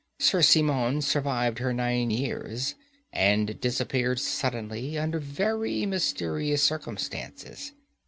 [0.17, 2.73] Sir Simon survived her nine years,
[3.13, 7.73] and disappeared suddenly under very mysterious circumstances.